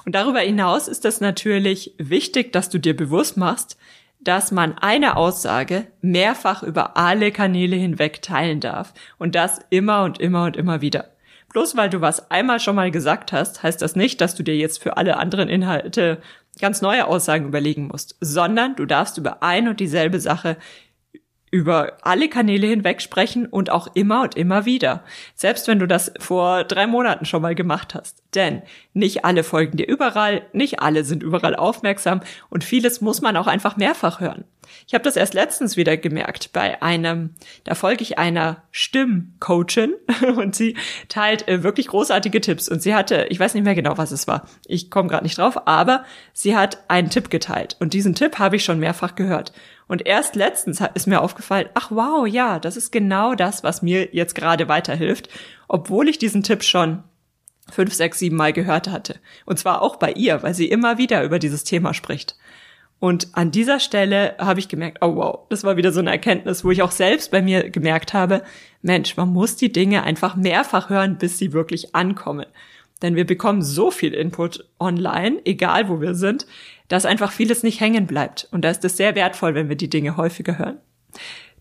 Und 0.05 0.15
darüber 0.15 0.39
hinaus 0.39 0.87
ist 0.87 1.05
es 1.05 1.19
natürlich 1.19 1.93
wichtig, 1.97 2.53
dass 2.53 2.69
du 2.69 2.77
dir 2.77 2.95
bewusst 2.95 3.37
machst, 3.37 3.77
dass 4.19 4.51
man 4.51 4.77
eine 4.77 5.15
Aussage 5.15 5.87
mehrfach 6.01 6.63
über 6.63 6.97
alle 6.97 7.31
Kanäle 7.31 7.75
hinweg 7.75 8.21
teilen 8.21 8.59
darf 8.59 8.93
und 9.17 9.35
das 9.35 9.59
immer 9.69 10.03
und 10.03 10.19
immer 10.19 10.45
und 10.45 10.57
immer 10.57 10.81
wieder. 10.81 11.09
Bloß 11.53 11.75
weil 11.77 11.89
du 11.89 12.01
was 12.01 12.29
einmal 12.29 12.59
schon 12.59 12.75
mal 12.75 12.91
gesagt 12.91 13.31
hast, 13.31 13.63
heißt 13.63 13.81
das 13.81 13.95
nicht, 13.95 14.21
dass 14.21 14.35
du 14.35 14.43
dir 14.43 14.55
jetzt 14.55 14.81
für 14.81 14.97
alle 14.97 15.17
anderen 15.17 15.49
Inhalte 15.49 16.21
ganz 16.59 16.81
neue 16.81 17.07
Aussagen 17.07 17.45
überlegen 17.45 17.87
musst, 17.87 18.17
sondern 18.19 18.75
du 18.75 18.85
darfst 18.85 19.17
über 19.17 19.43
ein 19.43 19.67
und 19.67 19.79
dieselbe 19.79 20.19
Sache 20.19 20.57
über 21.49 21.97
alle 22.01 22.27
Kanäle 22.29 22.67
hinweg 22.67 23.01
sprechen 23.01 23.45
und 23.45 23.69
auch 23.69 23.87
immer 23.93 24.21
und 24.23 24.35
immer 24.35 24.65
wieder. 24.65 25.03
Selbst 25.35 25.67
wenn 25.67 25.79
du 25.79 25.87
das 25.87 26.11
vor 26.19 26.63
drei 26.65 26.87
Monaten 26.87 27.25
schon 27.25 27.41
mal 27.41 27.55
gemacht 27.55 27.95
hast. 27.95 28.21
Denn 28.35 28.61
nicht 28.93 29.23
alle 29.23 29.43
folgen 29.43 29.77
dir 29.77 29.87
überall, 29.87 30.43
nicht 30.51 30.81
alle 30.81 31.03
sind 31.03 31.23
überall 31.23 31.55
aufmerksam 31.55 32.21
und 32.49 32.63
vieles 32.63 33.01
muss 33.01 33.21
man 33.21 33.37
auch 33.37 33.47
einfach 33.47 33.77
mehrfach 33.77 34.19
hören. 34.19 34.43
Ich 34.85 34.93
habe 34.93 35.03
das 35.03 35.15
erst 35.15 35.33
letztens 35.33 35.77
wieder 35.77 35.97
gemerkt 35.97 36.51
bei 36.53 36.81
einem, 36.81 37.31
da 37.63 37.75
folge 37.75 38.03
ich 38.03 38.17
einer 38.17 38.63
Stimmcoachin 38.71 39.93
und 40.35 40.55
sie 40.55 40.75
teilt 41.07 41.47
äh, 41.47 41.63
wirklich 41.63 41.87
großartige 41.87 42.41
Tipps 42.41 42.69
und 42.69 42.81
sie 42.81 42.93
hatte, 42.93 43.27
ich 43.29 43.39
weiß 43.39 43.53
nicht 43.53 43.63
mehr 43.63 43.75
genau, 43.75 43.97
was 43.97 44.11
es 44.11 44.27
war. 44.27 44.47
Ich 44.65 44.91
komme 44.91 45.09
gerade 45.09 45.23
nicht 45.23 45.37
drauf, 45.37 45.67
aber 45.67 46.03
sie 46.33 46.55
hat 46.55 46.83
einen 46.89 47.09
Tipp 47.09 47.29
geteilt 47.29 47.77
und 47.79 47.93
diesen 47.93 48.15
Tipp 48.15 48.39
habe 48.39 48.57
ich 48.57 48.65
schon 48.65 48.79
mehrfach 48.79 49.15
gehört. 49.15 49.53
Und 49.87 50.05
erst 50.05 50.35
letztens 50.35 50.83
ist 50.93 51.07
mir 51.07 51.21
aufgefallen, 51.21 51.69
ach 51.73 51.91
wow, 51.91 52.27
ja, 52.27 52.59
das 52.59 52.75
ist 52.75 52.91
genau 52.91 53.35
das, 53.35 53.63
was 53.63 53.81
mir 53.81 54.09
jetzt 54.13 54.35
gerade 54.35 54.67
weiterhilft, 54.67 55.29
obwohl 55.67 56.09
ich 56.09 56.17
diesen 56.17 56.43
Tipp 56.43 56.63
schon 56.63 57.03
fünf, 57.71 57.93
sechs, 57.93 58.19
sieben 58.19 58.35
Mal 58.35 58.53
gehört 58.53 58.89
hatte. 58.89 59.15
Und 59.45 59.59
zwar 59.59 59.81
auch 59.81 59.97
bei 59.97 60.11
ihr, 60.11 60.43
weil 60.43 60.53
sie 60.53 60.67
immer 60.67 60.97
wieder 60.97 61.23
über 61.23 61.39
dieses 61.39 61.63
Thema 61.63 61.93
spricht. 61.93 62.35
Und 62.99 63.29
an 63.33 63.51
dieser 63.51 63.79
Stelle 63.79 64.35
habe 64.39 64.59
ich 64.59 64.69
gemerkt, 64.69 64.99
oh 65.01 65.15
wow, 65.15 65.39
das 65.49 65.63
war 65.63 65.77
wieder 65.77 65.91
so 65.91 65.99
eine 65.99 66.09
Erkenntnis, 66.09 66.63
wo 66.63 66.71
ich 66.71 66.81
auch 66.81 66.91
selbst 66.91 67.29
bei 67.29 67.41
mir 67.41 67.69
gemerkt 67.69 68.13
habe, 68.13 68.41
Mensch, 68.81 69.15
man 69.17 69.29
muss 69.29 69.55
die 69.55 69.71
Dinge 69.71 70.03
einfach 70.03 70.35
mehrfach 70.35 70.89
hören, 70.89 71.17
bis 71.17 71.37
sie 71.37 71.53
wirklich 71.53 71.93
ankommen. 71.93 72.47
Denn 73.03 73.15
wir 73.15 73.27
bekommen 73.27 73.61
so 73.61 73.91
viel 73.91 74.15
Input 74.15 74.67
online, 74.79 75.39
egal 75.45 75.89
wo 75.89 76.01
wir 76.01 76.15
sind, 76.15 76.47
dass 76.87 77.05
einfach 77.05 77.31
vieles 77.31 77.63
nicht 77.63 77.79
hängen 77.79 78.07
bleibt. 78.07 78.47
Und 78.51 78.63
da 78.63 78.69
ist 78.69 78.83
es 78.85 78.97
sehr 78.97 79.15
wertvoll, 79.15 79.55
wenn 79.55 79.69
wir 79.69 79.75
die 79.75 79.89
Dinge 79.89 80.17
häufiger 80.17 80.57
hören. 80.57 80.77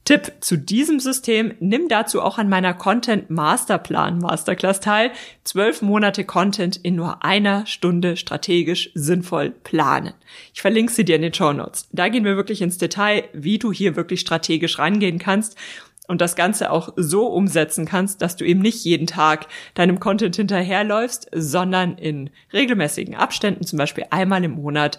Tipp 0.06 0.34
zu 0.38 0.56
diesem 0.56 1.00
System, 1.00 1.54
nimm 1.58 1.88
dazu 1.88 2.22
auch 2.22 2.38
an 2.38 2.48
meiner 2.48 2.74
Content 2.74 3.28
Masterplan 3.28 4.18
Masterclass 4.18 4.78
teil. 4.78 5.10
Zwölf 5.42 5.82
Monate 5.82 6.24
Content 6.24 6.76
in 6.76 6.94
nur 6.94 7.24
einer 7.24 7.66
Stunde 7.66 8.16
strategisch 8.16 8.90
sinnvoll 8.94 9.50
planen. 9.50 10.14
Ich 10.54 10.62
verlinke 10.62 10.92
sie 10.92 11.04
dir 11.04 11.16
in 11.16 11.22
den 11.22 11.34
Show 11.34 11.52
Notes. 11.52 11.88
Da 11.90 12.08
gehen 12.08 12.24
wir 12.24 12.36
wirklich 12.36 12.62
ins 12.62 12.78
Detail, 12.78 13.24
wie 13.32 13.58
du 13.58 13.72
hier 13.72 13.96
wirklich 13.96 14.20
strategisch 14.20 14.78
rangehen 14.78 15.18
kannst 15.18 15.58
und 16.08 16.20
das 16.20 16.36
Ganze 16.36 16.70
auch 16.70 16.92
so 16.96 17.26
umsetzen 17.26 17.86
kannst, 17.86 18.22
dass 18.22 18.36
du 18.36 18.44
eben 18.44 18.60
nicht 18.60 18.84
jeden 18.84 19.06
Tag 19.06 19.46
deinem 19.74 20.00
Content 20.00 20.36
hinterherläufst, 20.36 21.28
sondern 21.34 21.98
in 21.98 22.30
regelmäßigen 22.52 23.14
Abständen, 23.14 23.64
zum 23.64 23.78
Beispiel 23.78 24.04
einmal 24.10 24.44
im 24.44 24.52
Monat, 24.52 24.98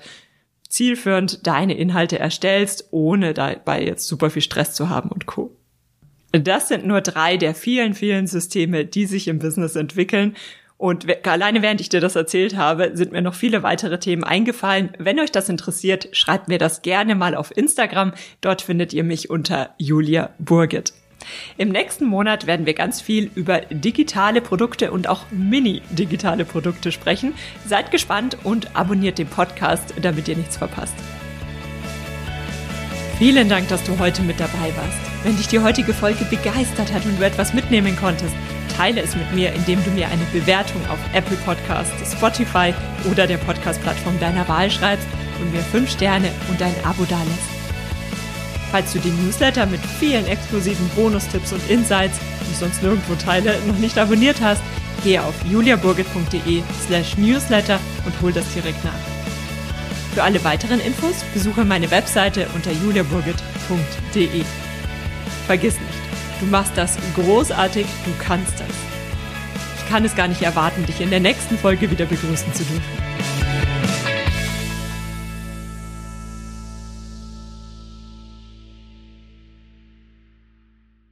zielführend 0.69 1.47
deine 1.47 1.77
Inhalte 1.77 2.19
erstellst, 2.19 2.89
ohne 2.91 3.33
dabei 3.33 3.83
jetzt 3.83 4.07
super 4.07 4.29
viel 4.29 4.41
Stress 4.41 4.73
zu 4.73 4.89
haben 4.89 5.09
und 5.09 5.25
Co. 5.25 5.55
Das 6.31 6.67
sind 6.67 6.85
nur 6.85 7.01
drei 7.01 7.37
der 7.37 7.55
vielen, 7.55 7.93
vielen 7.93 8.27
Systeme, 8.27 8.85
die 8.85 9.05
sich 9.05 9.27
im 9.27 9.39
Business 9.39 9.75
entwickeln. 9.75 10.35
Und 10.77 11.07
alleine 11.25 11.63
während 11.63 11.81
ich 11.81 11.89
dir 11.89 12.01
das 12.01 12.15
erzählt 12.15 12.55
habe, 12.55 12.91
sind 12.93 13.11
mir 13.11 13.21
noch 13.21 13.33
viele 13.33 13.63
weitere 13.63 13.99
Themen 13.99 14.23
eingefallen. 14.23 14.91
Wenn 14.99 15.19
euch 15.19 15.31
das 15.31 15.49
interessiert, 15.49 16.09
schreibt 16.11 16.47
mir 16.47 16.59
das 16.59 16.83
gerne 16.83 17.15
mal 17.15 17.33
auf 17.33 17.55
Instagram. 17.55 18.13
Dort 18.41 18.61
findet 18.61 18.93
ihr 18.93 19.03
mich 19.03 19.29
unter 19.29 19.71
Julia 19.79 20.29
Burgit. 20.37 20.93
Im 21.57 21.69
nächsten 21.69 22.05
Monat 22.05 22.45
werden 22.45 22.67
wir 22.67 22.75
ganz 22.75 23.01
viel 23.01 23.31
über 23.33 23.61
digitale 23.61 24.39
Produkte 24.39 24.91
und 24.91 25.09
auch 25.09 25.25
mini-digitale 25.31 26.45
Produkte 26.45 26.91
sprechen. 26.91 27.33
Seid 27.65 27.89
gespannt 27.89 28.37
und 28.43 28.75
abonniert 28.75 29.17
den 29.17 29.27
Podcast, 29.27 29.95
damit 30.01 30.27
ihr 30.27 30.37
nichts 30.37 30.57
verpasst. 30.57 30.95
Vielen 33.17 33.49
Dank, 33.49 33.67
dass 33.69 33.83
du 33.83 33.97
heute 33.97 34.21
mit 34.21 34.39
dabei 34.39 34.71
warst. 34.75 34.99
Wenn 35.23 35.35
dich 35.37 35.47
die 35.47 35.59
heutige 35.59 35.93
Folge 35.95 36.23
begeistert 36.25 36.93
hat 36.93 37.03
und 37.05 37.19
du 37.19 37.25
etwas 37.25 37.55
mitnehmen 37.55 37.97
konntest, 37.99 38.35
teile 38.67 39.01
es 39.01 39.15
mit 39.15 39.33
mir, 39.33 39.53
indem 39.53 39.83
du 39.83 39.91
mir 39.91 40.07
eine 40.07 40.23
Bewertung 40.31 40.81
auf 40.89 40.99
Apple 41.13 41.37
Podcasts, 41.37 42.11
Spotify 42.11 42.73
oder 43.09 43.27
der 43.27 43.37
Podcast-Plattform 43.37 44.19
deiner 44.19 44.47
Wahl 44.47 44.69
schreibst 44.69 45.07
und 45.39 45.51
mir 45.51 45.61
fünf 45.61 45.91
Sterne 45.91 46.29
und 46.49 46.61
ein 46.61 46.75
Abo 46.83 47.05
dalässt. 47.05 47.57
Falls 48.71 48.91
du 48.91 48.99
den 48.99 49.15
Newsletter 49.23 49.65
mit 49.65 49.79
vielen 49.99 50.25
exklusiven 50.27 50.89
Bonustipps 50.89 51.53
und 51.53 51.69
Insights, 51.69 52.19
die 52.41 52.51
ich 52.51 52.57
sonst 52.57 52.83
nirgendwo 52.83 53.15
teile, 53.15 53.55
noch 53.65 53.77
nicht 53.77 53.97
abonniert 53.97 54.41
hast, 54.41 54.61
gehe 55.03 55.23
auf 55.23 55.35
juliaburgit.de 55.45 56.63
slash 56.85 57.17
newsletter 57.17 57.79
und 58.05 58.13
hol 58.21 58.33
das 58.33 58.51
direkt 58.53 58.83
nach. 58.83 58.91
Für 60.13 60.23
alle 60.23 60.43
weiteren 60.43 60.79
Infos 60.79 61.23
besuche 61.33 61.63
meine 61.63 61.91
Webseite 61.91 62.47
unter 62.55 62.71
juliaburgit.de. 62.71 64.43
Vergiss 65.45 65.75
nicht, 65.75 66.06
du 66.39 66.45
machst 66.45 66.73
das 66.75 66.97
großartig, 67.15 67.85
du 68.05 68.11
kannst 68.23 68.59
das. 68.59 68.67
Ich 69.77 69.89
kann 69.89 70.03
es 70.05 70.15
gar 70.15 70.27
nicht 70.27 70.41
erwarten, 70.41 70.85
dich 70.85 71.01
in 71.01 71.09
der 71.09 71.19
nächsten 71.19 71.57
Folge 71.57 71.89
wieder 71.89 72.05
begrüßen 72.05 72.53
zu 72.53 72.63
dürfen. 72.63 73.06